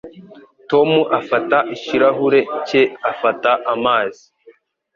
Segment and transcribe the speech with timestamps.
[0.69, 4.23] Tom afata ikirahure cye afata amazi.